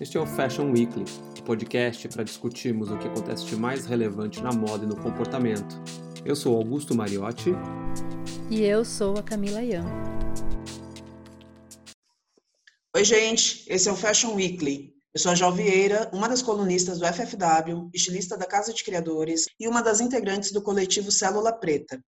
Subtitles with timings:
[0.00, 3.84] Este é o Fashion Weekly, o um podcast para discutirmos o que acontece de mais
[3.84, 5.74] relevante na moda e no comportamento.
[6.24, 7.50] Eu sou Augusto Mariotti.
[8.48, 9.84] E eu sou a Camila Ian.
[12.94, 13.64] Oi, gente.
[13.66, 14.94] Esse é o Fashion Weekly.
[15.12, 19.46] Eu sou a Jal Vieira, uma das colunistas do FFW, estilista da Casa de Criadores
[19.58, 22.00] e uma das integrantes do coletivo Célula Preta.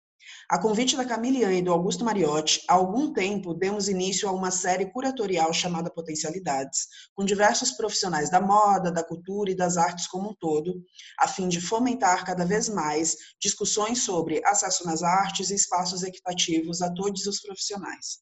[0.50, 4.52] A convite da Camilian e do Augusto Mariotti, há algum tempo demos início a uma
[4.52, 10.31] série curatorial chamada Potencialidades, com diversos profissionais da moda, da cultura e das artes como
[10.31, 10.81] um todo,
[11.20, 16.82] a fim de fomentar cada vez mais discussões sobre acesso nas artes e espaços equitativos
[16.82, 18.20] a todos os profissionais.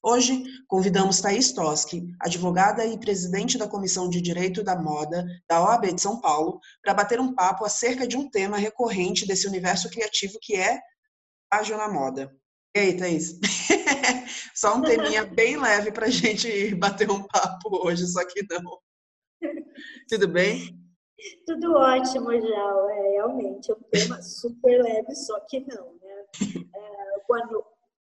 [0.00, 5.92] Hoje, convidamos Thaís Toski, advogada e presidente da Comissão de Direito da Moda da OAB
[5.92, 10.38] de São Paulo, para bater um papo acerca de um tema recorrente desse universo criativo
[10.40, 10.80] que é
[11.50, 12.34] ágil na moda.
[12.76, 13.38] E aí, Thaís?
[14.54, 18.78] só um teminha bem leve para a gente bater um papo hoje, só que não.
[20.08, 20.78] Tudo bem?
[21.46, 22.90] Tudo ótimo, Jal.
[22.90, 26.24] É, realmente, é um tema super leve, só que não, né?
[26.74, 27.64] É, boa no...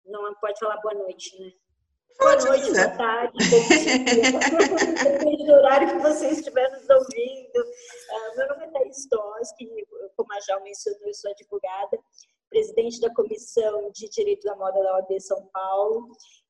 [0.06, 1.52] Não pode falar boa noite, né?
[2.20, 3.38] Boa noite, boa tarde,
[5.04, 7.59] Depende do horário que você estiver nos ouvindo.
[7.59, 9.67] Uh, meu nome é Thaís Toski,
[10.16, 12.00] como a Jal mencionou, eu sou advogada
[12.50, 16.09] presidente da Comissão de Direito da Moda da OAB São Paulo.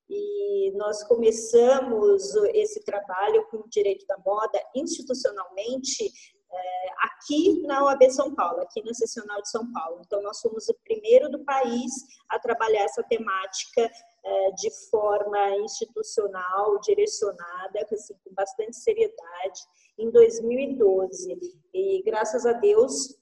[0.10, 6.10] E nós começamos esse trabalho com o direito da moda institucionalmente
[6.50, 10.02] é, aqui na OAB São Paulo, aqui na Sessional de São Paulo.
[10.06, 11.92] Então, nós fomos o primeiro do país
[12.30, 13.92] a trabalhar essa temática
[14.24, 19.62] é, de forma institucional, direcionada, assim, com bastante seriedade,
[19.98, 21.38] em 2012.
[21.74, 23.18] E, graças a Deus,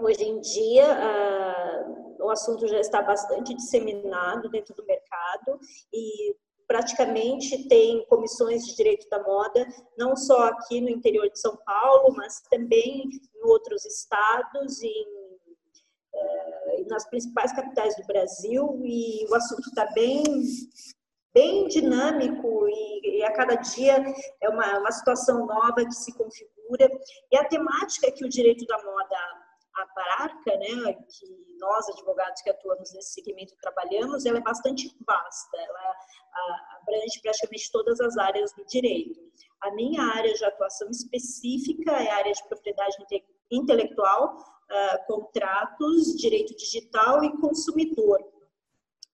[0.00, 5.58] Hoje em dia, uh, o assunto já está bastante disseminado dentro do mercado
[5.92, 6.36] e
[6.68, 12.14] praticamente tem comissões de direito da moda, não só aqui no interior de São Paulo,
[12.14, 14.92] mas também em outros estados e
[16.14, 18.80] uh, nas principais capitais do Brasil.
[18.84, 20.22] E o assunto está bem
[21.34, 24.02] bem dinâmico e, e, a cada dia
[24.40, 26.88] é uma, uma situação nova que se configura.
[27.32, 29.47] E a temática que o direito da moda
[29.82, 35.94] abarca, né, que nós advogados que atuamos nesse segmento trabalhamos, ela é bastante vasta, ela
[36.80, 39.20] abrange praticamente todas as áreas do direito.
[39.60, 42.96] A minha área de atuação específica é a área de propriedade
[43.50, 48.18] intelectual, uh, contratos, direito digital e consumidor.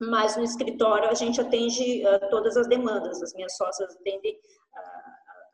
[0.00, 4.38] Mas no escritório a gente atende uh, todas as demandas, as minhas sócias atendem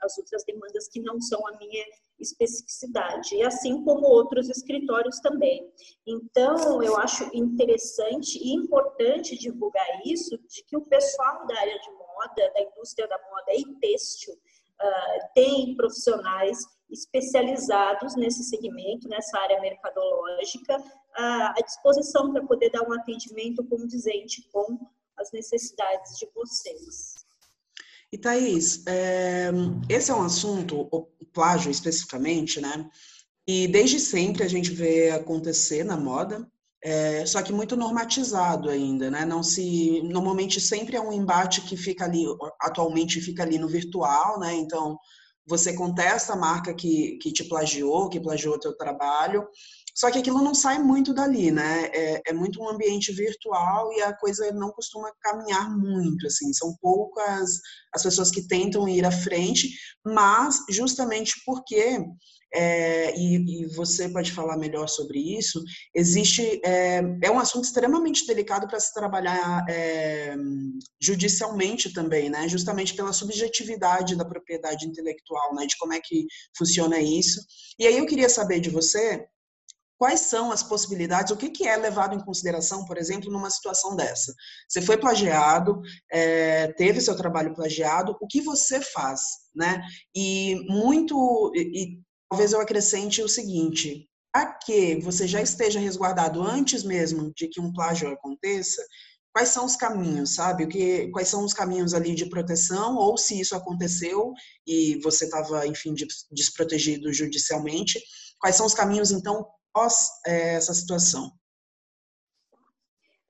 [0.02, 1.84] as outras demandas que não são a minha
[2.18, 5.70] especificidade, e assim como outros escritórios também.
[6.06, 11.90] Então, eu acho interessante e importante divulgar isso, de que o pessoal da área de
[11.92, 16.58] moda, da indústria da moda e têxtil, uh, tem profissionais
[16.90, 24.48] especializados nesse segmento, nessa área mercadológica, uh, à disposição para poder dar um atendimento condizente
[24.52, 24.78] com
[25.16, 27.09] as necessidades de vocês.
[28.12, 29.50] E Thaís, é,
[29.88, 32.88] esse é um assunto, o plágio especificamente, né?
[33.46, 36.46] E desde sempre a gente vê acontecer na moda,
[36.82, 39.24] é, só que muito normatizado ainda, né?
[39.24, 42.24] Não se, normalmente sempre é um embate que fica ali,
[42.60, 44.54] atualmente fica ali no virtual, né?
[44.54, 44.98] Então
[45.46, 49.46] você contesta a marca que, que te plagiou, que plagiou o teu trabalho,
[50.00, 51.90] só que aquilo não sai muito dali, né?
[51.92, 56.54] É, é, muito um ambiente virtual e a coisa não costuma caminhar muito, assim.
[56.54, 57.60] São poucas
[57.92, 59.68] as pessoas que tentam ir à frente,
[60.02, 62.02] mas justamente porque
[62.54, 65.62] é, e, e, você pode falar melhor sobre isso.
[65.94, 70.34] Existe é, é um assunto extremamente delicado para se trabalhar é,
[70.98, 72.48] judicialmente também, né?
[72.48, 75.66] Justamente pela subjetividade da propriedade intelectual, né?
[75.66, 76.24] De como é que
[76.56, 77.38] funciona isso.
[77.78, 79.28] E aí eu queria saber de você
[80.00, 83.94] quais são as possibilidades, o que, que é levado em consideração, por exemplo, numa situação
[83.94, 84.34] dessa.
[84.66, 85.78] Você foi plagiado,
[86.10, 89.20] é, teve seu trabalho plagiado, o que você faz,
[89.54, 89.82] né?
[90.16, 96.82] E muito, e, talvez eu acrescente o seguinte: para que você já esteja resguardado antes
[96.82, 98.82] mesmo de que um plágio aconteça,
[99.34, 100.64] quais são os caminhos, sabe?
[100.64, 104.32] O que, quais são os caminhos ali de proteção, ou se isso aconteceu
[104.66, 105.94] e você estava, enfim,
[106.32, 108.00] desprotegido judicialmente,
[108.38, 109.94] quais são os caminhos, então, após
[110.26, 111.30] é, essa situação?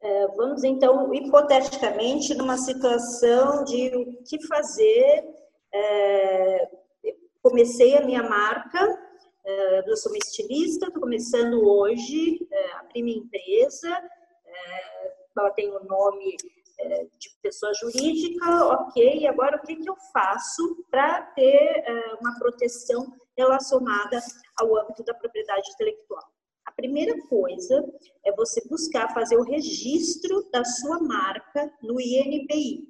[0.03, 5.25] É, vamos então, hipoteticamente, numa situação de o que fazer.
[5.73, 6.71] É,
[7.43, 8.81] comecei a minha marca,
[9.45, 13.91] é, eu sou uma estilista, estou começando hoje, é, abri minha empresa,
[14.47, 16.37] é, ela tem o nome
[16.79, 22.39] é, de pessoa jurídica, ok, agora o que, que eu faço para ter é, uma
[22.39, 23.07] proteção
[23.41, 24.21] relacionada
[24.59, 26.23] ao âmbito da propriedade intelectual?
[26.67, 27.85] A primeira coisa
[28.25, 32.89] é você buscar fazer o registro da sua marca no INPI.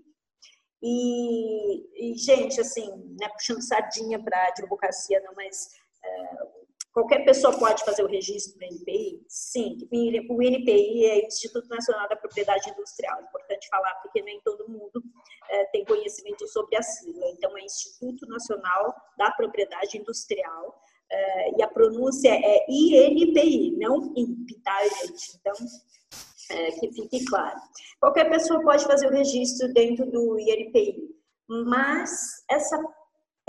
[0.83, 2.89] E, e gente, assim,
[3.19, 5.69] né, puxando sardinha para a advocacia, não, mas
[6.03, 6.09] é,
[6.93, 9.25] qualquer pessoa pode fazer o registro do INPI?
[9.29, 13.19] Sim, o INPI é Instituto Nacional da Propriedade Industrial.
[13.19, 15.03] É importante falar porque nem todo mundo
[15.49, 17.27] é, tem conhecimento sobre a sigla.
[17.31, 20.83] Então, é Instituto Nacional da Propriedade Industrial.
[21.13, 25.37] Uh, e a pronúncia é INPI, não INP, tá, gente?
[25.41, 25.55] Então,
[26.51, 27.59] é, que fique claro.
[28.01, 31.11] Qualquer pessoa pode fazer o registro dentro do INPI,
[31.49, 32.81] mas essa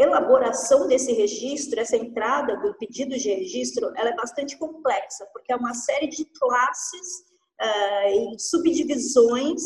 [0.02, 5.56] elaboração desse registro, essa entrada do pedido de registro, ela é bastante complexa, porque é
[5.56, 7.26] uma série de classes
[7.62, 9.62] uh, e subdivisões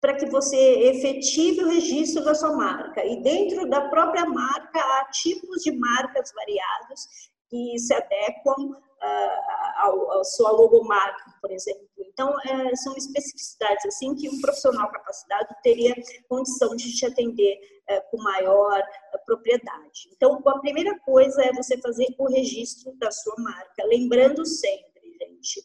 [0.00, 3.04] para que você efetive o registro da sua marca.
[3.04, 10.24] E dentro da própria marca há tipos de marcas variados que se adequam uh, à
[10.24, 11.86] sua logomarca, por exemplo.
[12.16, 15.94] Então, é, são especificidades assim que um profissional capacitado teria
[16.30, 20.08] condição de te atender é, com maior é, propriedade.
[20.16, 25.62] Então, a primeira coisa é você fazer o registro da sua marca, lembrando sempre, gente,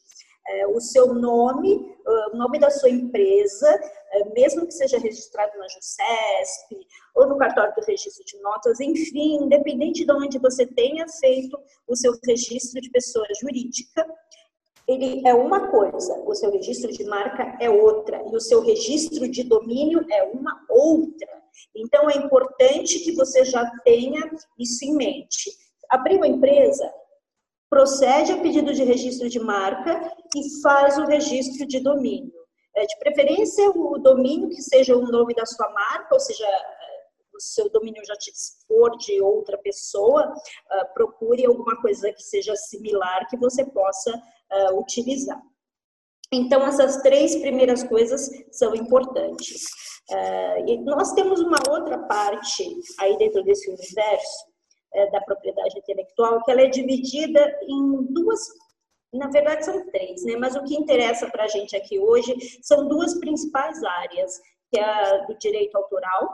[0.50, 1.95] é, o seu nome,
[2.33, 3.69] o nome da sua empresa,
[4.12, 9.36] é, mesmo que seja registrado na JUSESP ou no cartório do registro de notas, enfim,
[9.44, 11.57] independente de onde você tenha feito
[11.88, 14.06] o seu registro de pessoa jurídica,
[14.92, 19.30] ele é uma coisa, o seu registro de marca é outra, e o seu registro
[19.30, 21.42] de domínio é uma outra.
[21.76, 25.52] Então, é importante que você já tenha isso em mente.
[25.90, 26.92] Abriu uma empresa,
[27.70, 32.42] procede ao pedido de registro de marca e faz o registro de domínio.
[32.76, 36.48] É, de preferência, o domínio que seja o nome da sua marca, ou seja,
[37.34, 38.32] o seu domínio já te
[38.68, 44.12] for de outra pessoa, uh, procure alguma coisa que seja similar que você possa
[44.51, 45.42] uh, utilizar.
[46.33, 49.65] Então, essas três primeiras coisas são importantes.
[50.09, 52.63] Uh, nós temos uma outra parte
[53.00, 54.45] aí dentro desse universo
[54.95, 58.39] uh, da propriedade intelectual que ela é dividida em duas,
[59.13, 60.38] na verdade são três, né?
[60.38, 64.39] Mas o que interessa para a gente aqui hoje são duas principais áreas,
[64.71, 66.30] que é a do direito autoral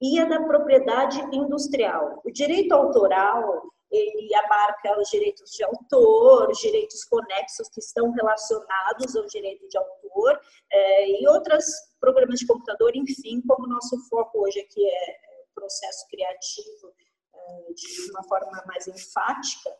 [0.00, 2.22] e a da propriedade industrial.
[2.24, 9.14] O direito autoral ele abarca os direitos de autor, os direitos conexos que estão relacionados
[9.16, 10.40] ao direito de autor
[10.72, 11.64] é, e outros
[12.00, 16.92] programas de computador, enfim, como nosso foco hoje aqui é processo criativo
[17.34, 19.70] é, de uma forma mais enfática,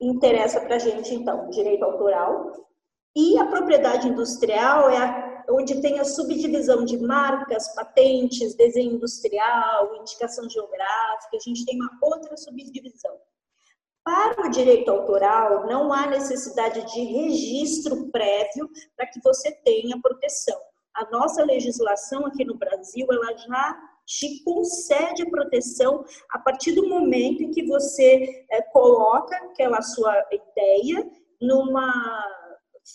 [0.00, 2.52] interessa para a gente, então, direito autoral.
[3.16, 9.96] E a propriedade industrial é a, onde tem a subdivisão de marcas, patentes, desenho industrial,
[9.96, 13.16] indicação geográfica, a gente tem uma outra subdivisão.
[14.02, 20.58] Para o direito autoral, não há necessidade de registro prévio para que você tenha proteção.
[20.94, 27.42] A nossa legislação aqui no Brasil, ela já te concede proteção a partir do momento
[27.42, 31.08] em que você é, coloca aquela sua ideia
[31.40, 32.24] numa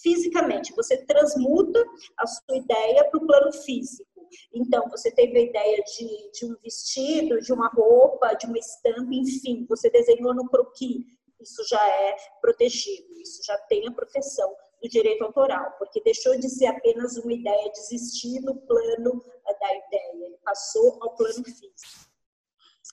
[0.02, 1.84] fisicamente, você transmuta
[2.18, 4.10] a sua ideia para o plano físico.
[4.54, 9.14] Então, você teve a ideia de, de um vestido, de uma roupa, de uma estampa,
[9.14, 11.04] enfim, você desenhou no croquis.
[11.40, 16.50] Isso já é protegido, isso já tem a proteção do direito autoral, porque deixou de
[16.50, 22.06] ser apenas uma ideia, de no plano eh, da ideia, ele passou ao plano físico.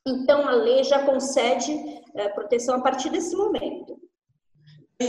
[0.06, 1.72] Então, a lei já concede
[2.14, 4.00] é, proteção a partir desse momento.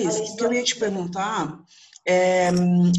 [0.02, 1.64] Isso, que eu ia te perguntar
[2.06, 2.50] é,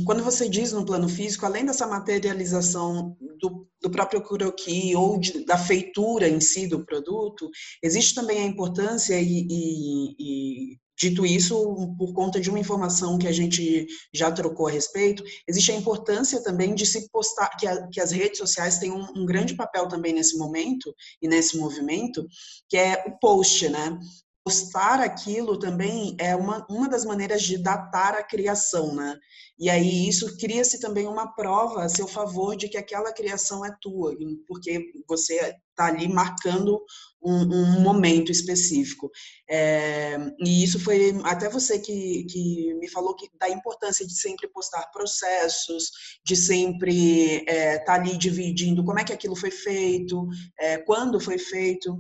[0.07, 5.45] quando você diz no plano físico, além dessa materialização do, do próprio croquis ou de,
[5.45, 7.51] da feitura em si do produto,
[7.83, 11.57] existe também a importância e, e, e Dito isso,
[11.99, 16.41] por conta de uma informação que a gente já trocou a respeito, existe a importância
[16.43, 19.89] também de se postar, que, a, que as redes sociais têm um, um, grande papel
[19.89, 22.25] também nesse momento e nesse movimento,
[22.69, 23.99] que é o post, né?
[24.45, 29.19] Postar aquilo também é uma, uma das maneiras de datar a criação, né?
[29.59, 33.75] E aí isso cria-se também uma prova a seu favor de que aquela criação é
[33.81, 34.15] tua,
[34.47, 36.79] porque você está ali marcando
[37.23, 39.11] um, um momento específico.
[39.49, 44.47] É, e isso foi até você que, que me falou que da importância de sempre
[44.49, 45.91] postar processos,
[46.25, 51.19] de sempre estar é, tá ali dividindo como é que aquilo foi feito, é, quando
[51.19, 51.97] foi feito.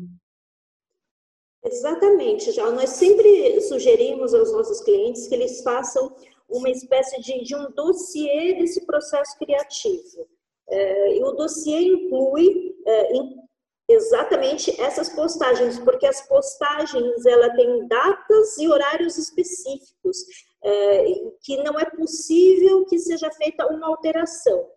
[1.64, 6.14] Exatamente, já nós sempre sugerimos aos nossos clientes que eles façam
[6.49, 10.28] uma espécie de, de um dossiê desse processo criativo.
[10.68, 13.09] É, e o dossiê inclui é,
[13.88, 20.18] exatamente essas postagens, porque as postagens ela tem datas e horários específicos,
[20.62, 21.04] é,
[21.42, 24.68] que não é possível que seja feita uma alteração.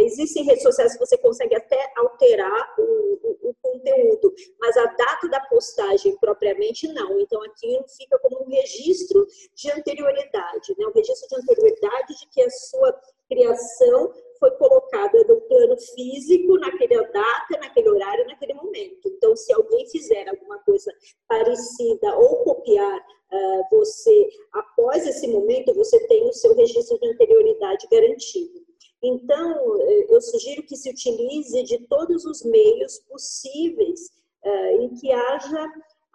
[0.00, 5.28] Existem redes sociais que você consegue até alterar o, o, o, conteúdo, mas a data
[5.28, 7.20] da postagem propriamente não.
[7.20, 10.86] Então, aqui fica como um registro de anterioridade, né?
[10.86, 17.02] um registro de anterioridade de que a sua criação foi colocada no plano físico, naquela
[17.08, 19.08] data, naquele horário, naquele momento.
[19.08, 20.92] Então, se alguém fizer alguma coisa
[21.28, 27.86] parecida ou copiar uh, você após esse momento, você tem o seu registro de anterioridade
[27.90, 28.64] garantido.
[29.06, 34.00] Então, eh, eu sugiro que se utilize de todos os meios possíveis
[34.42, 35.60] uh, em que haja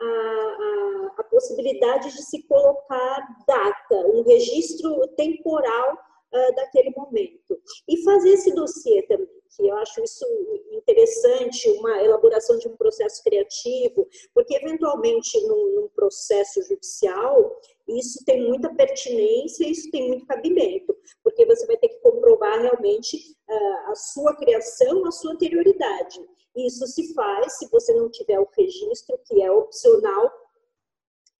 [0.02, 7.62] a, a, a, possibilidade de se colocar data, um registro temporal uh, daquele momento.
[7.88, 10.26] E fazer esse dossiê também, que eu acho isso
[10.72, 18.48] interessante, uma elaboração de um processo criativo, porque eventualmente num, num processo judicial, isso tem
[18.48, 23.18] muita pertinência, isso tem muito cabimento, porque você vai ter que comprovar realmente
[23.50, 26.20] uh, a sua criação, a sua anterioridade.
[26.56, 30.32] Isso se faz se você não tiver o registro, que é opcional,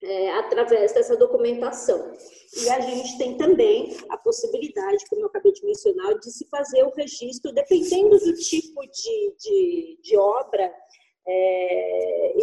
[0.02, 2.12] é, através dessa documentação.
[2.56, 6.82] E a gente tem também a possibilidade, como eu acabei de mencionar, de se fazer
[6.84, 10.72] o registro, dependendo do tipo de, de, de obra,
[11.26, 12.34] é,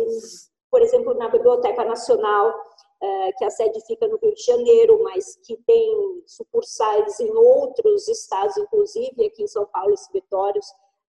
[0.70, 2.54] por exemplo, na Biblioteca Nacional,
[3.02, 8.08] é, que a sede fica no Rio de Janeiro, mas que tem sucursais em outros
[8.08, 10.66] estados, inclusive aqui em São Paulo, escritórios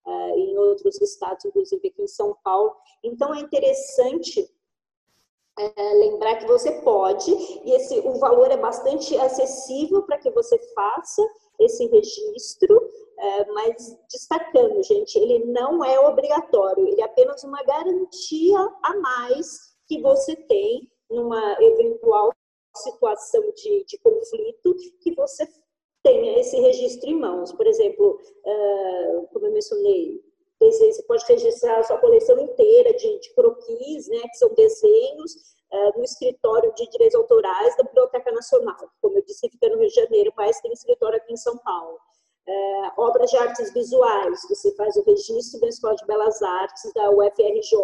[0.07, 2.75] é, em outros estados, inclusive aqui em São Paulo.
[3.03, 4.49] Então, é interessante
[5.59, 10.59] é, lembrar que você pode, e esse, o valor é bastante acessível para que você
[10.75, 11.23] faça
[11.59, 12.89] esse registro,
[13.19, 19.77] é, mas destacando, gente, ele não é obrigatório, ele é apenas uma garantia a mais
[19.87, 22.33] que você tem numa eventual
[22.77, 25.47] situação de, de conflito, que você
[26.03, 27.53] tenha esse registro em mãos.
[27.53, 30.21] Por exemplo, uh, como eu mencionei,
[30.61, 35.33] você pode registrar a sua coleção inteira de, de croquis, né, que são desenhos,
[35.73, 38.91] uh, no escritório de direitos autorais da Biblioteca Nacional.
[39.01, 41.99] Como eu disse, fica no Rio de Janeiro, mas tem escritório aqui em São Paulo.
[42.49, 47.11] Uh, obras de artes visuais, você faz o registro da Escola de Belas Artes da
[47.11, 47.77] UFRJ.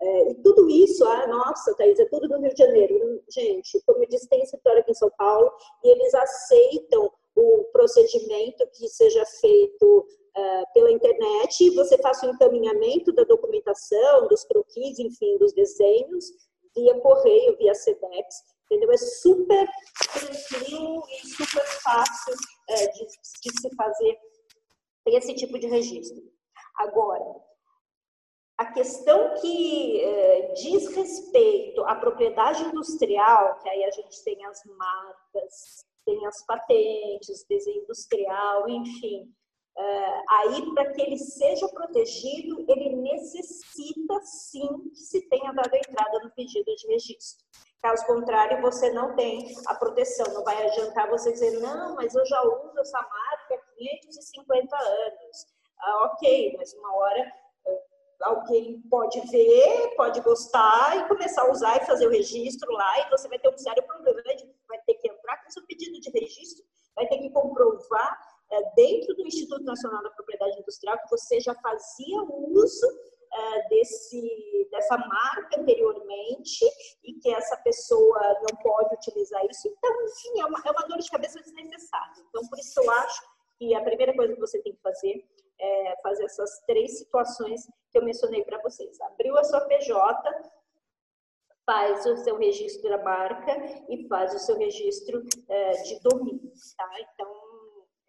[0.00, 3.22] Uh, e tudo isso, ah, nossa, Thaís, é tudo do Rio de Janeiro.
[3.30, 5.50] Gente, como eu disse, tem escritório aqui em São Paulo
[5.84, 13.12] e eles aceitam o procedimento que seja feito uh, pela internet você faça o encaminhamento
[13.12, 16.26] da documentação, dos croquis, enfim, dos desenhos,
[16.74, 18.90] via correio, via SEDEX, entendeu?
[18.90, 19.68] É super
[20.12, 24.18] tranquilo e super fácil uh, de, de se fazer
[25.06, 26.22] esse tipo de registro.
[26.76, 27.24] Agora,
[28.58, 34.64] a questão que eh, diz respeito à propriedade industrial, que aí a gente tem as
[34.64, 39.30] marcas, tem as patentes, desenho industrial, enfim.
[39.76, 46.18] Uh, aí, para que ele seja protegido, ele necessita sim que se tenha dado entrada
[46.24, 47.46] no pedido de registro.
[47.82, 50.32] Caso contrário, você não tem a proteção.
[50.32, 55.46] Não vai adiantar você dizer, não, mas eu já uso essa marca há 550 anos.
[55.80, 57.32] Ah, ok, mas uma hora
[58.22, 63.10] alguém pode ver, pode gostar e começar a usar e fazer o registro lá e
[63.10, 64.20] você vai ter um sério problema,
[65.48, 66.64] com seu pedido de registro,
[66.94, 68.18] vai ter que comprovar
[68.50, 72.86] é, dentro do Instituto Nacional da Propriedade Industrial que você já fazia uso
[73.32, 76.64] é, desse, dessa marca anteriormente
[77.04, 79.68] e que essa pessoa não pode utilizar isso.
[79.68, 82.24] Então, enfim, é uma, é uma dor de cabeça desnecessária.
[82.28, 83.22] Então, por isso eu acho
[83.58, 85.24] que a primeira coisa que você tem que fazer
[85.60, 89.00] é, fazer essas três situações que eu mencionei para vocês.
[89.00, 90.30] Abriu a sua PJ,
[91.68, 93.52] faz o seu registro da marca
[93.90, 96.90] e faz o seu registro é, de domínio, tá?
[97.12, 97.30] Então,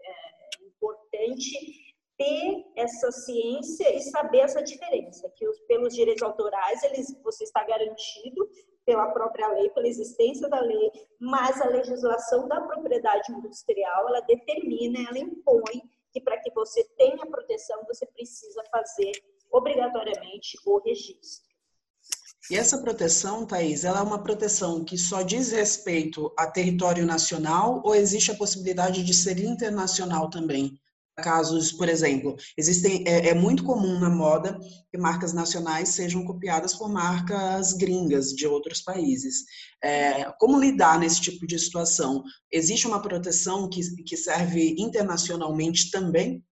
[0.01, 7.13] é importante ter essa ciência e saber essa diferença, que os, pelos direitos autorais, eles,
[7.21, 8.49] você está garantido
[8.85, 10.89] pela própria lei, pela existência da lei,
[11.19, 15.81] mas a legislação da propriedade industrial, ela determina, ela impõe
[16.13, 19.11] que para que você tenha proteção, você precisa fazer
[19.51, 21.48] obrigatoriamente o registro.
[22.49, 27.81] E essa proteção, Thais, ela é uma proteção que só diz respeito a território nacional
[27.85, 30.79] ou existe a possibilidade de ser internacional também?
[31.19, 34.57] casos, por exemplo, existem é, é, muito comum na moda
[34.89, 39.43] que marcas nacionais sejam copiadas por marcas gringas de outros países.
[39.83, 42.23] É, como lidar nesse tipo de situação?
[42.51, 46.43] Existe uma proteção que, que serve internacionalmente também?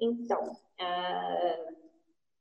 [0.00, 1.67] Então, uh,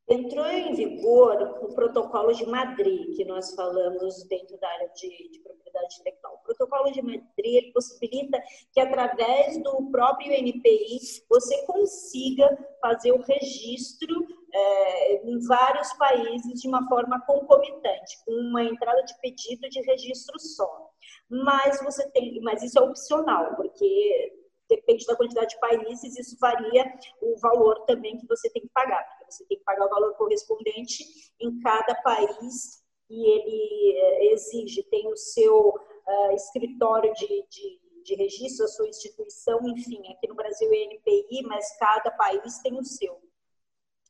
[0.09, 5.39] entrou em vigor o protocolo de Madrid, que nós falamos dentro da área de, de
[5.39, 6.35] propriedade intelectual.
[6.35, 10.99] O protocolo de Madrid possibilita que, através do próprio NPI,
[11.29, 18.63] você consiga fazer o registro é, em vários países de uma forma concomitante, com uma
[18.63, 20.89] entrada de pedido de registro só.
[21.29, 26.85] Mas você tem, mas isso é opcional, porque depende da quantidade de países, isso varia
[27.21, 30.13] o valor também que você tem que pagar, porque você tem que pagar o valor
[30.15, 31.03] correspondente
[31.39, 38.15] em cada país e ele eh, exige, tem o seu uh, escritório de, de, de,
[38.15, 42.83] registro, a sua instituição, enfim, aqui no Brasil é NPI, mas cada país tem o
[42.83, 43.17] seu.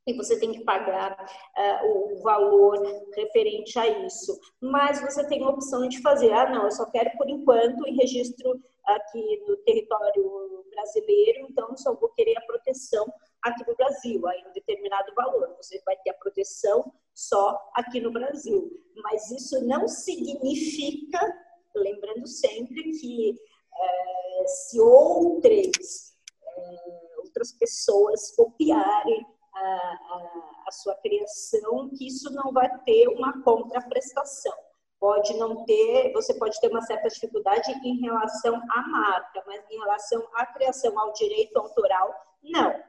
[0.08, 2.82] E você tem que pagar uh, o valor
[3.16, 4.40] referente a isso.
[4.60, 7.96] Mas você tem a opção de fazer, ah, não, eu só quero por enquanto em
[7.96, 13.06] registro aqui no território brasileiro, então só vou querer a proteção
[13.41, 15.56] aqui no Brasil, aí um determinado valor.
[15.58, 18.72] Você vai ter a proteção só aqui no Brasil.
[19.03, 21.20] Mas isso não significa,
[21.75, 23.36] lembrando sempre que
[23.79, 26.15] é, se outras,
[26.46, 33.44] é, outras pessoas copiarem a, a, a sua criação, que isso não vai ter uma
[33.44, 34.67] contraprestação
[35.00, 39.77] pode não ter, você pode ter uma certa dificuldade em relação à marca, mas em
[39.77, 42.13] relação à criação, ao direito autoral,
[42.44, 42.88] não.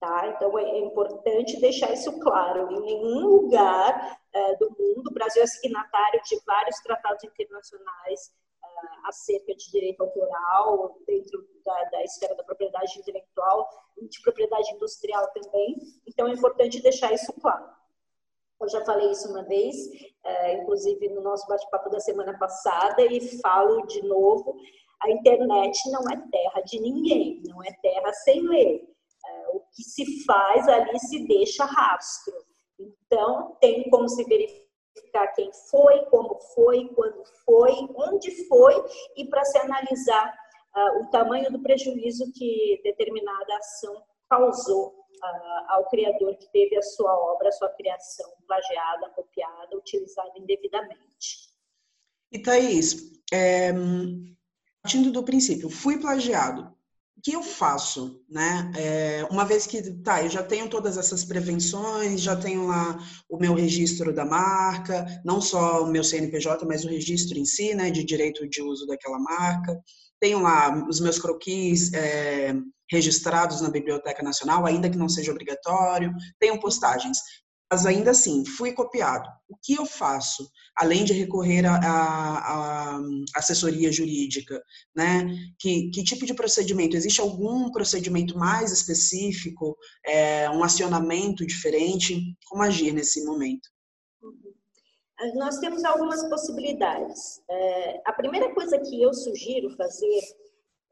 [0.00, 0.28] Tá?
[0.28, 2.70] Então é importante deixar isso claro.
[2.72, 8.32] Em nenhum lugar é, do mundo, o Brasil é signatário de vários tratados internacionais
[8.64, 14.72] é, acerca de direito autoral, dentro da, da esfera da propriedade intelectual e de propriedade
[14.72, 15.76] industrial também.
[16.06, 17.77] Então é importante deixar isso claro.
[18.60, 19.76] Eu já falei isso uma vez,
[20.24, 24.56] é, inclusive no nosso bate-papo da semana passada, e falo de novo:
[25.00, 28.82] a internet não é terra de ninguém, não é terra sem lei.
[29.26, 32.34] É, o que se faz ali se deixa rastro.
[32.78, 38.74] Então, tem como se verificar quem foi, como foi, quando foi, onde foi,
[39.16, 40.34] e para se analisar
[40.76, 44.97] uh, o tamanho do prejuízo que determinada ação causou
[45.68, 51.48] ao criador que teve a sua obra, a sua criação plagiada, copiada, utilizada indevidamente.
[52.30, 53.72] E Thaís, é,
[54.82, 56.77] partindo do princípio, fui plagiado,
[57.22, 58.70] que eu faço, né?
[58.76, 63.38] É, uma vez que, tá, eu já tenho todas essas prevenções, já tenho lá o
[63.38, 67.90] meu registro da marca, não só o meu CNPJ, mas o registro em si, né,
[67.90, 69.78] de direito de uso daquela marca.
[70.20, 72.54] Tenho lá os meus croquis é,
[72.90, 77.18] registrados na Biblioteca Nacional, ainda que não seja obrigatório, tenho postagens.
[77.70, 79.28] Mas ainda assim, fui copiado.
[79.48, 82.98] O que eu faço, além de recorrer à
[83.36, 84.62] assessoria jurídica?
[84.96, 85.26] Né?
[85.58, 86.96] Que, que, tipo de procedimento?
[86.96, 89.76] Existe algum procedimento mais específico,
[90.06, 92.34] é, um acionamento diferente?
[92.46, 93.68] Como agir nesse momento?
[94.22, 94.54] Uhum.
[95.34, 97.42] Nós temos algumas possibilidades.
[97.50, 100.20] É, a primeira coisa que eu sugiro fazer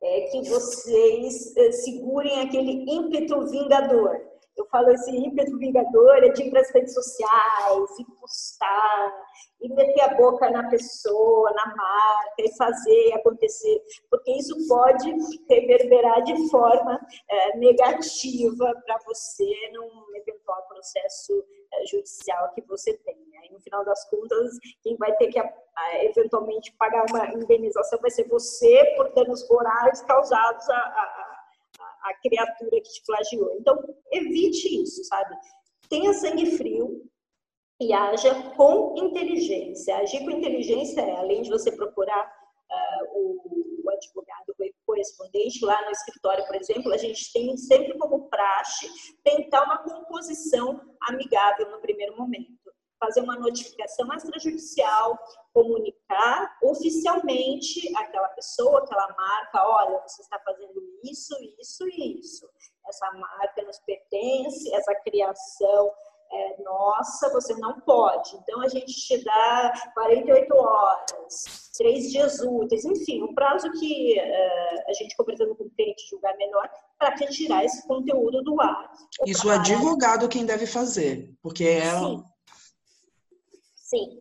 [0.03, 4.21] é que vocês é, segurem aquele ímpeto vingador.
[4.57, 9.25] Eu falo esse ímpeto vingador é de ir para as redes sociais, e postar,
[9.61, 15.14] e meter a boca na pessoa, na marca, e fazer acontecer, porque isso pode
[15.49, 23.47] reverberar de forma é, negativa para você num eventual processo é, judicial que você tenha.
[23.49, 25.38] E no final das contas, quem vai ter que
[26.01, 31.15] eventualmente pagar uma indenização vai ser você por danos morais causados a, a,
[32.11, 33.57] a, criatura que te flagiou.
[33.59, 33.77] Então,
[34.12, 35.35] evite isso, sabe?
[35.88, 37.07] Tenha sangue frio,
[37.81, 39.97] e haja com inteligência.
[39.99, 45.90] Agir com inteligência é, além de você procurar uh, o, o, advogado correspondente lá no
[45.90, 48.88] escritório, por exemplo, a gente tem sempre como praxe
[49.25, 52.65] tentar uma composição amigável no primeiro momento
[52.98, 55.18] fazer uma notificação extrajudicial,
[55.52, 62.48] comunicar oficialmente aquela pessoa, aquela marca, olha, você está fazendo isso, isso e isso.
[62.87, 65.92] Essa marca nos pertence, essa criação
[66.32, 68.37] é nossa, você não pode.
[68.37, 74.90] Então a gente te dá 48 horas, três dias úteis, enfim, um prazo que uh,
[74.90, 78.92] a gente conversando com o cliente julgar menor para retirar esse conteúdo do ar.
[79.24, 82.24] Isso o advogado quem deve fazer, porque é Sim
[83.87, 84.20] Sim,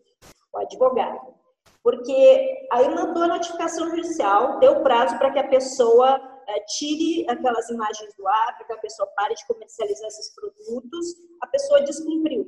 [0.54, 1.34] o advogado.
[1.82, 7.68] Porque aí mandou a notificação judicial, deu prazo para que a pessoa é, tire aquelas
[7.70, 12.46] imagens do ar, para que a pessoa pare de comercializar esses produtos, a pessoa descumpriu.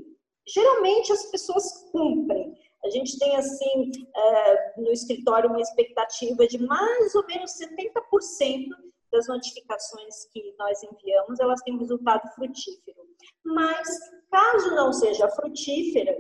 [0.47, 2.56] Geralmente as pessoas cumprem.
[2.86, 8.67] A gente tem, assim, é, no escritório uma expectativa de mais ou menos 70%
[9.12, 13.01] das notificações que nós enviamos, elas têm um resultado frutífero.
[13.43, 13.88] Mas,
[14.30, 16.15] caso não seja frutífera,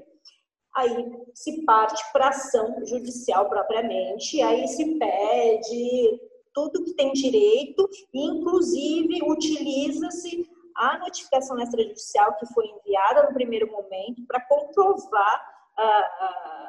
[0.75, 6.21] aí se parte para ação judicial propriamente, aí se pede
[6.53, 14.25] tudo que tem direito, inclusive utiliza-se a notificação extrajudicial que foi enviada no primeiro momento
[14.27, 15.57] para comprovar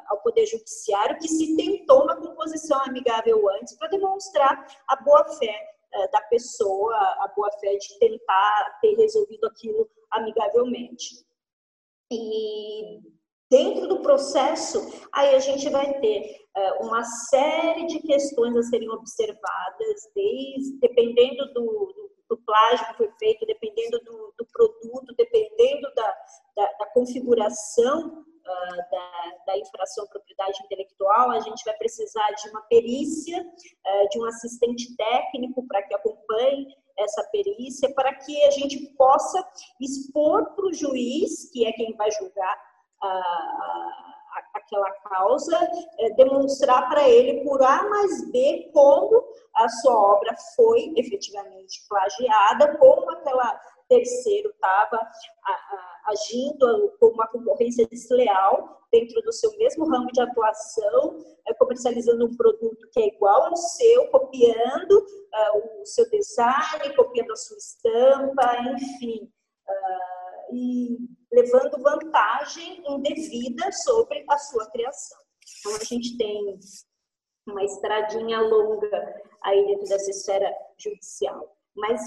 [0.09, 5.55] ao Poder Judiciário que se tentou uma composição amigável antes para demonstrar a boa-fé
[5.95, 11.27] uh, da pessoa, a boa-fé de tentar ter resolvido aquilo amigavelmente.
[12.11, 13.01] E
[13.51, 14.79] dentro do processo,
[15.13, 21.47] aí a gente vai ter uh, uma série de questões a serem observadas, desde, dependendo
[21.55, 26.17] do, do, do plágio que foi feito, dependendo do, do produto, dependendo da,
[26.57, 32.61] da, da configuração uh, da, da infração propriedade intelectual, a gente vai precisar de uma
[32.63, 36.67] perícia, uh, de um assistente técnico para que acompanhe
[36.99, 39.43] essa perícia, para que a gente possa
[39.81, 42.68] expor para o juiz, que é quem vai julgar
[43.03, 44.09] uh,
[44.55, 45.59] aquela causa,
[45.99, 49.25] é, demonstrar para ele por A mais B como
[49.57, 55.01] a sua obra foi efetivamente plagiada, como aquela terceiro estava
[56.05, 62.37] agindo com uma concorrência desleal dentro do seu mesmo ramo de atuação, é, comercializando um
[62.37, 68.57] produto que é igual ao seu, copiando uh, o seu design, copiando a sua estampa,
[68.73, 69.31] enfim,
[69.69, 70.97] uh, e
[71.33, 75.19] levando vantagem indevida sobre a sua criação.
[75.61, 76.59] Então, a gente tem
[77.47, 81.57] uma estradinha longa aí dentro dessa esfera judicial.
[81.77, 82.01] Mas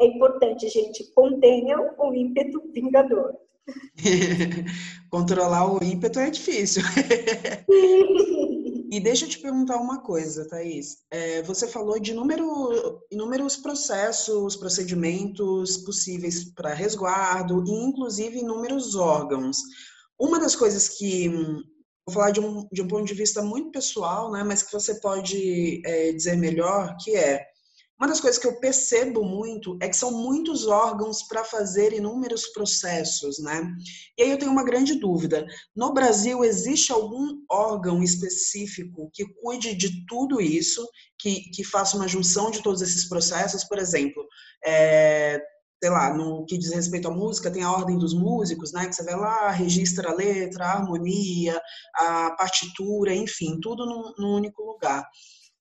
[0.00, 3.34] é importante, gente, contenham o ímpeto vingador.
[5.10, 6.82] Controlar o ímpeto é difícil.
[8.90, 10.98] e deixa eu te perguntar uma coisa, Thaís.
[11.10, 19.58] É, você falou de inúmero, inúmeros processos, procedimentos possíveis para resguardo e, inclusive, inúmeros órgãos.
[20.18, 24.30] Uma das coisas que vou falar de um, de um ponto de vista muito pessoal,
[24.30, 27.44] né, mas que você pode é, dizer melhor, que é
[27.98, 32.46] uma das coisas que eu percebo muito é que são muitos órgãos para fazer inúmeros
[32.48, 33.66] processos, né?
[34.18, 35.46] E aí eu tenho uma grande dúvida.
[35.74, 40.86] No Brasil, existe algum órgão específico que cuide de tudo isso,
[41.18, 43.64] que, que faça uma junção de todos esses processos?
[43.64, 44.22] Por exemplo,
[44.62, 45.40] é,
[45.82, 48.86] sei lá, no que diz respeito à música, tem a ordem dos músicos, né?
[48.86, 51.58] Que você vai lá, registra a letra, a harmonia,
[51.94, 55.02] a partitura, enfim, tudo num, num único lugar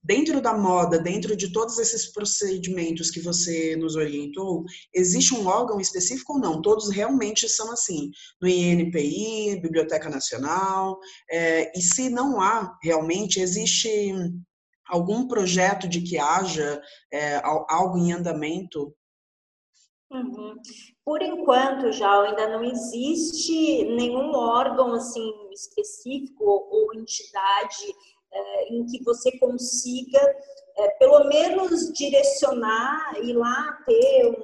[0.05, 4.63] dentro da moda, dentro de todos esses procedimentos que você nos orientou,
[4.93, 6.61] existe um órgão específico ou não?
[6.61, 14.13] Todos realmente são assim, no INPI, Biblioteca Nacional, é, e se não há realmente, existe
[14.87, 16.79] algum projeto de que haja
[17.11, 18.95] é, algo em andamento?
[20.11, 20.55] Uhum.
[21.03, 27.91] Por enquanto, já ainda não existe nenhum órgão assim específico ou entidade
[28.35, 30.19] é, em que você consiga,
[30.77, 34.43] é, pelo menos, direcionar e lá ter um,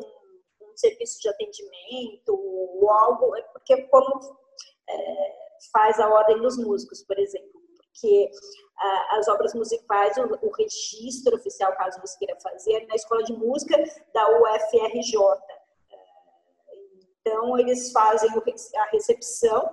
[0.66, 4.38] um, serviço de atendimento ou algo, é porque como
[4.90, 5.42] é,
[5.74, 8.32] faz a Ordem dos Músicos, por exemplo, porque
[9.12, 13.78] as obras musicais, o, o, registro oficial, caso você queira fazer, na Escola de Música
[14.12, 15.20] da UFRJ.
[17.20, 19.70] Então, eles fazem a recepção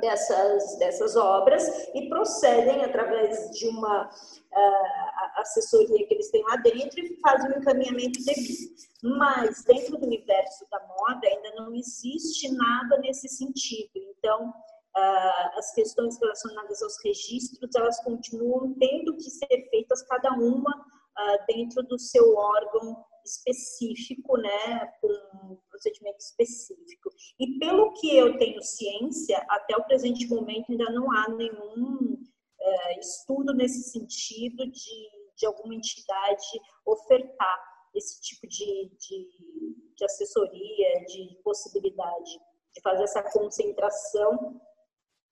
[0.00, 7.00] dessas, dessas obras e procedem através de uma uh, assessoria que eles têm lá dentro
[7.00, 8.74] e fazem o um encaminhamento devido.
[9.02, 13.90] Mas dentro do universo da moda ainda não existe nada nesse sentido.
[13.94, 20.70] Então, uh, as questões relacionadas aos registros, elas continuam tendo que ser feitas cada uma
[20.70, 27.03] uh, dentro do seu órgão específico, né, com um procedimento específico.
[27.38, 32.22] E pelo que eu tenho ciência, até o presente momento ainda não há nenhum
[32.60, 36.46] é, estudo nesse sentido de, de alguma entidade
[36.86, 42.38] ofertar esse tipo de, de, de assessoria, de possibilidade
[42.74, 44.60] de fazer essa concentração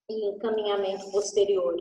[0.09, 1.77] e encaminhamento posterior.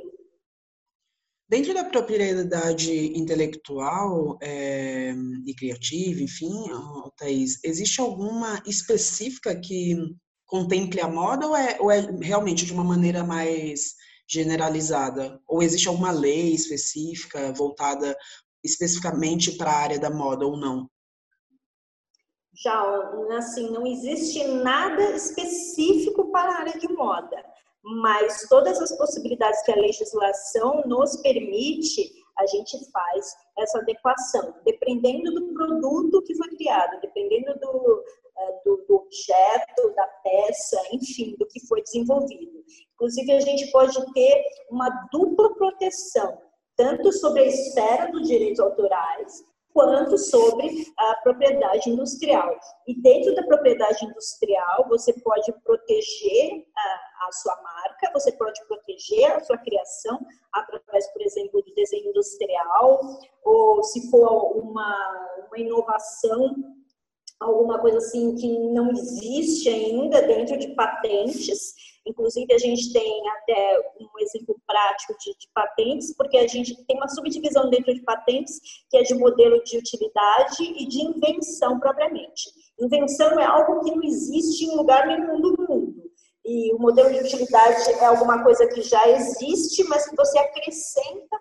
[1.51, 5.13] Dentro da propriedade intelectual é,
[5.45, 6.53] e criativa, enfim,
[7.17, 9.97] Thaís, existe alguma específica que
[10.45, 15.41] contemple a moda ou é, ou é realmente de uma maneira mais generalizada?
[15.45, 18.15] Ou existe alguma lei específica voltada
[18.63, 20.89] especificamente para a área da moda ou não?
[22.63, 22.81] Já,
[23.37, 27.50] assim, não existe nada específico para a área de moda
[27.83, 35.33] mas todas as possibilidades que a legislação nos permite, a gente faz essa adequação, dependendo
[35.33, 38.03] do produto que foi criado, dependendo do,
[38.37, 42.63] eh, do, do objeto, da peça, enfim, do que foi desenvolvido.
[42.93, 46.37] Inclusive, a gente pode ter uma dupla proteção,
[46.75, 52.57] tanto sobre a esfera dos direitos autorais, quanto sobre a propriedade industrial.
[52.87, 59.31] E dentro da propriedade industrial, você pode proteger a, a, sua marca, você pode proteger
[59.31, 60.19] a sua criação
[60.53, 63.01] através, por exemplo, do desenho industrial,
[63.43, 66.55] ou se for uma, uma inovação
[67.41, 71.73] alguma coisa assim que não existe ainda dentro de patentes.
[72.05, 76.97] Inclusive, a gente tem até um exemplo prático de, de, patentes, porque a gente tem
[76.97, 78.59] uma subdivisão dentro de patentes
[78.89, 82.49] que é de modelo de utilidade e de invenção propriamente.
[82.79, 86.11] Invenção é algo que não existe em lugar nenhum do mundo.
[86.43, 91.37] E o modelo de utilidade é alguma coisa que já existe, mas que você acrescenta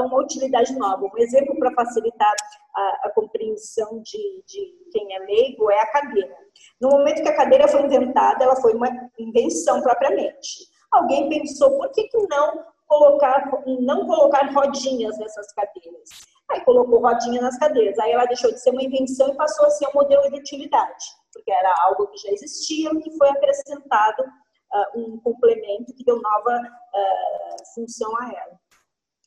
[0.00, 1.04] uma utilidade nova.
[1.04, 2.34] Um exemplo para facilitar
[2.74, 6.36] a, a compreensão de, de, quem é leigo é a cadeira.
[6.80, 10.70] No momento que a cadeira foi inventada, ela foi uma invenção propriamente.
[10.90, 16.10] Alguém pensou, por que, que não colocar, não colocar rodinhas nessas cadeiras?
[16.50, 17.98] Aí colocou rodinha nas cadeiras.
[17.98, 21.04] Aí ela deixou de ser uma invenção e passou a ser um modelo de utilidade,
[21.32, 26.60] porque era algo que já existia, que foi acrescentado uh, um complemento que deu nova
[26.60, 28.61] uh, função a ela.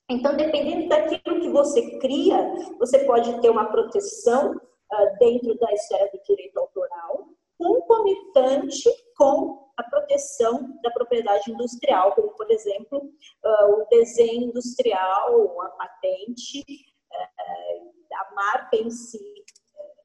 [0.10, 2.38] Então, dependendo daquilo que você cria,
[2.78, 9.84] você pode ter uma proteção uh, dentro da esfera do direito autoral, concomitante com a
[9.84, 18.36] proteção da propriedade industrial, como, por exemplo, uh, o desenho industrial, a patente, uh, a
[18.36, 19.44] marca em si.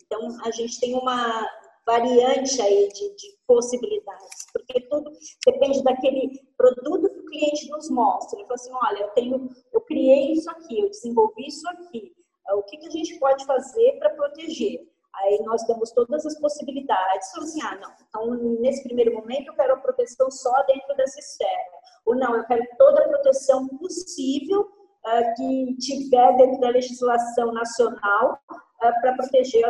[0.07, 1.47] Então, a gente tem uma
[1.87, 5.11] variante aí de, de possibilidades, porque tudo
[5.47, 8.39] depende daquele produto que o cliente nos mostra.
[8.39, 12.13] Ele fala assim, olha, eu tenho, eu criei isso aqui, eu desenvolvi isso aqui.
[12.49, 14.81] Ah, o que, que a gente pode fazer para proteger?
[15.13, 17.31] Aí nós damos todas as possibilidades.
[17.33, 21.19] Falamos assim, ah, não, então nesse primeiro momento eu quero a proteção só dentro dessa
[21.19, 21.81] esfera.
[22.07, 28.41] Ou não, eu quero toda a proteção possível uh, que tiver dentro da legislação nacional
[28.51, 29.69] uh, para proteger o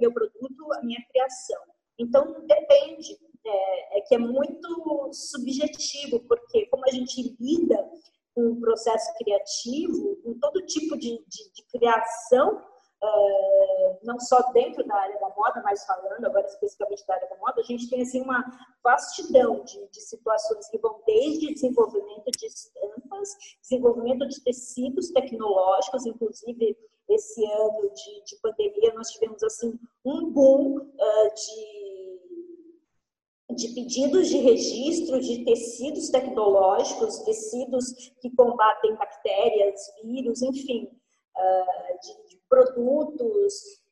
[0.00, 1.60] meu produto, a minha criação.
[1.98, 7.88] Então, depende, é, é, que é muito subjetivo, porque como a gente lida
[8.34, 12.60] com o processo criativo, com todo tipo de, de, de criação,
[13.02, 17.36] é, não só dentro da área da moda, mas falando agora especificamente da área da
[17.36, 18.44] moda, a gente tem assim uma
[18.82, 23.28] vastidão de, de situações que vão desde desenvolvimento de estampas,
[23.62, 26.76] desenvolvimento de tecidos tecnológicos, inclusive
[27.08, 31.84] esse ano de, de pandemia nós tivemos assim um boom uh, de
[33.54, 40.88] de pedidos de registro de tecidos tecnológicos, tecidos que combatem bactérias, vírus, enfim,
[41.36, 43.82] uh, de, de, produtos,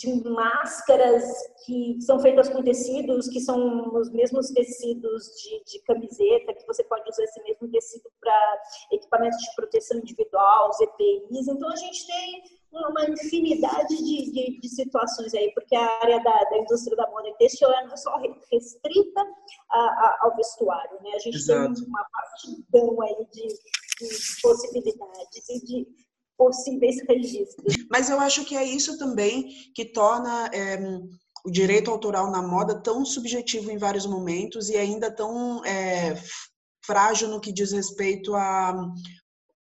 [0.00, 1.24] de máscaras
[1.66, 6.82] que são feitas com tecidos que são os mesmos tecidos de, de camiseta, que você
[6.84, 11.48] pode usar esse mesmo tecido para equipamentos de proteção individual, os EPIs.
[11.48, 16.44] Então, a gente tem uma infinidade de, de, de, situações aí, porque a área da,
[16.44, 18.16] da indústria da moda e têxtil não é só
[18.50, 19.20] restrita
[19.70, 21.10] a, a, ao vestuário, né?
[21.14, 21.74] A gente Exato.
[21.74, 26.09] tem uma vastidão aí de, de possibilidades e de
[26.40, 27.74] possíveis registros.
[27.90, 30.80] Mas eu acho que é isso também que torna é,
[31.44, 36.18] o direito autoral na moda tão subjetivo em vários momentos e ainda tão é,
[36.82, 38.74] frágil no que diz respeito a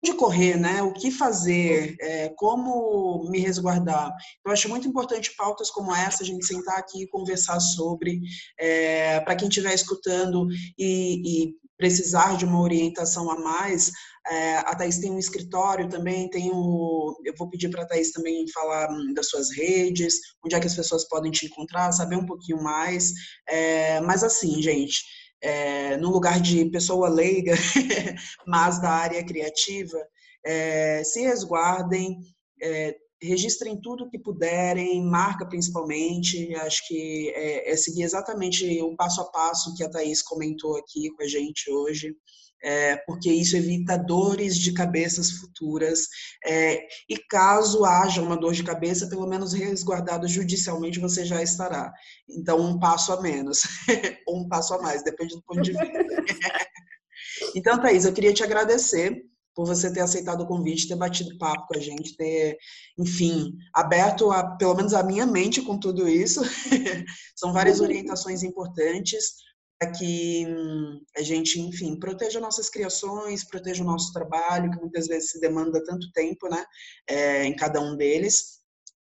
[0.04, 0.82] onde correr, né?
[0.82, 4.12] O que fazer, é, como me resguardar.
[4.44, 8.20] Eu acho muito importante pautas como essa, a gente sentar aqui e conversar sobre,
[8.58, 13.92] é, para quem estiver escutando e, e, precisar de uma orientação a mais.
[14.30, 18.12] É, a Thais tem um escritório também, tem o, eu vou pedir para a Thais
[18.12, 22.26] também falar das suas redes, onde é que as pessoas podem te encontrar, saber um
[22.26, 23.12] pouquinho mais.
[23.50, 25.04] É, mas assim, gente,
[25.42, 27.56] é, no lugar de pessoa leiga,
[28.46, 29.98] mas da área criativa,
[30.46, 32.20] é, se resguardem,
[32.62, 36.54] é, registrem tudo que puderem, marca principalmente.
[36.56, 41.10] Acho que é, é, seguir exatamente o passo a passo que a Thaís comentou aqui
[41.12, 42.16] com a gente hoje
[42.64, 46.08] é, porque isso evita dores de cabeças futuras.
[46.46, 51.92] É, e caso haja uma dor de cabeça, pelo menos resguardado judicialmente você já estará.
[52.30, 53.62] Então, um passo a menos,
[54.28, 55.88] ou um passo a mais, depende do ponto de vista.
[57.56, 59.24] então, Thaís, eu queria te agradecer
[59.56, 62.58] por você ter aceitado o convite, ter batido papo com a gente, ter,
[62.98, 66.42] enfim, aberto a, pelo menos a minha mente com tudo isso.
[67.36, 69.34] São várias orientações importantes
[69.82, 75.08] para que hum, a gente, enfim, proteja nossas criações, proteja o nosso trabalho, que muitas
[75.08, 76.64] vezes se demanda tanto tempo, né,
[77.10, 78.62] é, em cada um deles.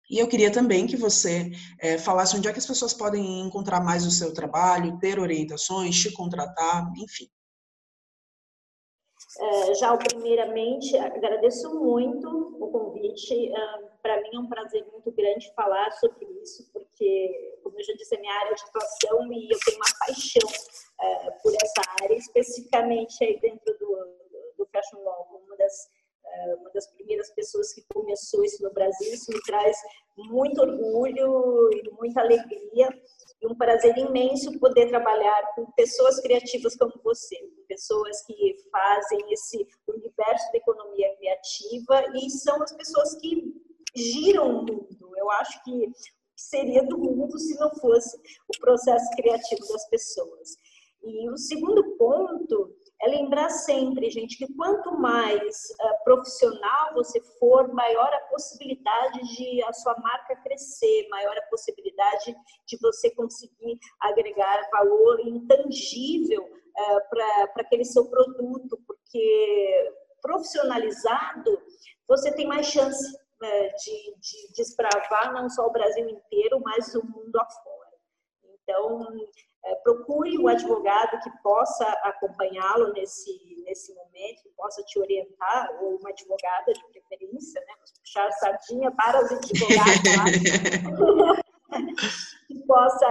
[0.09, 3.81] E eu queria também que você é, falasse onde é que as pessoas podem encontrar
[3.81, 7.27] mais o seu trabalho, ter orientações, te contratar, enfim.
[9.39, 12.27] É, já, primeiramente, agradeço muito
[12.59, 13.51] o convite.
[14.01, 18.15] Para mim é um prazer muito grande falar sobre isso, porque, como eu já disse,
[18.15, 20.49] é minha área de atuação e eu tenho uma paixão
[21.01, 23.87] é, por essa área, especificamente aí dentro do,
[24.57, 26.04] do Fashion Law, uma das é,
[26.59, 29.13] uma das primeiras pessoas que começou isso no Brasil.
[29.13, 29.77] Isso me traz
[30.17, 32.89] muito orgulho e muita alegria
[33.41, 39.67] e um prazer imenso poder trabalhar com pessoas criativas como você, pessoas que fazem esse
[39.87, 43.53] universo da economia criativa e são as pessoas que
[43.95, 45.11] giram o mundo.
[45.17, 45.91] Eu acho que
[46.35, 48.17] seria do mundo se não fosse
[48.47, 50.55] o processo criativo das pessoas.
[51.03, 57.71] E o segundo ponto é lembrar sempre, gente, que quanto mais uh, profissional você for,
[57.73, 64.69] maior a possibilidade de a sua marca crescer, maior a possibilidade de você conseguir agregar
[64.71, 71.61] valor intangível uh, para aquele seu produto, porque profissionalizado
[72.07, 77.05] você tem mais chance uh, de, de desbravar não só o Brasil inteiro, mas o
[77.05, 77.75] mundo afora.
[78.63, 79.07] Então,
[79.65, 83.31] é, procure um advogado que possa acompanhá-lo nesse,
[83.65, 87.73] nesse momento, que possa te orientar, ou uma advogada de preferência, né?
[87.75, 90.01] Vamos puxar a sardinha para os advogados,
[92.47, 93.07] que possa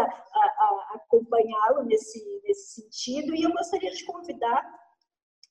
[0.94, 3.34] acompanhá-lo nesse, nesse sentido.
[3.34, 4.64] E eu gostaria de convidar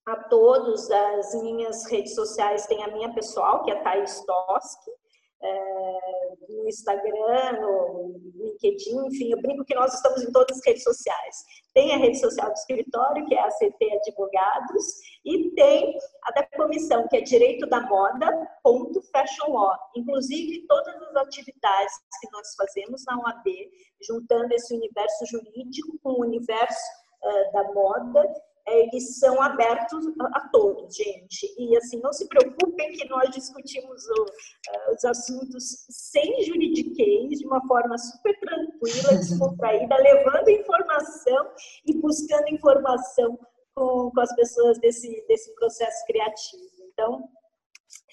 [0.06, 4.92] a todos as minhas redes sociais, tem a minha pessoal, que é a Thais Toski,
[5.43, 10.84] é, no Instagram, no LinkedIn, enfim, eu brinco que nós estamos em todas as redes
[10.84, 11.43] sociais.
[11.73, 14.86] Tem a rede social do escritório, que é a CT Advogados,
[15.25, 18.27] e tem a da comissão, que é Direito da Moda,
[18.63, 19.77] ponto Fashion Law.
[19.95, 23.45] Inclusive, todas as atividades que nós fazemos na OAB,
[24.08, 26.91] juntando esse universo jurídico com o universo
[27.23, 28.34] uh, da moda,
[28.65, 31.54] eles são abertos a, todos, gente.
[31.58, 37.45] E assim, não se preocupem que nós discutimos o, uh, os assuntos sem juridiquês, de
[37.45, 41.52] uma forma super tranquila, descontraída, levando informação
[41.86, 43.38] e buscando informação
[43.76, 46.63] com, com as pessoas desse, desse processo criativo.
[46.93, 47.28] Então,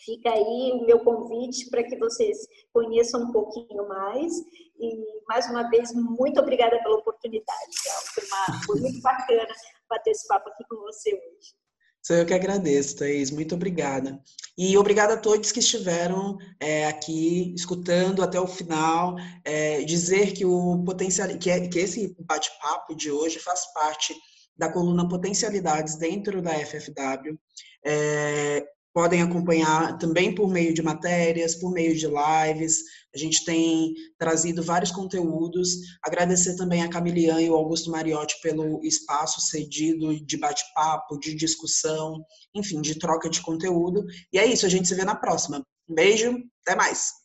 [0.04, 2.38] fica aí o meu convite para que vocês
[2.72, 4.32] conheçam um pouquinho mais.
[4.80, 7.70] E, mais uma vez, muito obrigada pela oportunidade.
[8.14, 9.46] Foi, uma, foi muito bacana
[9.90, 11.61] bater esse papo aqui com você hoje.
[12.03, 13.31] Sou eu que agradeço, Thaís.
[13.31, 14.18] Muito obrigada.
[14.57, 19.16] E obrigada a todos que estiveram é, aqui escutando até o final.
[19.44, 24.14] É, dizer que o potencial, que, é, que esse bate-papo de hoje faz parte
[24.57, 27.38] da coluna Potencialidades dentro da FFW.
[27.85, 32.83] É, podem acompanhar também por meio de matérias, por meio de lives.
[33.14, 35.70] A gente tem trazido vários conteúdos.
[36.02, 42.24] Agradecer também a Camilian e o Augusto Mariotti pelo espaço cedido de bate-papo, de discussão,
[42.54, 44.04] enfim, de troca de conteúdo.
[44.32, 45.64] E é isso, a gente se vê na próxima.
[45.88, 47.19] Um beijo, até mais!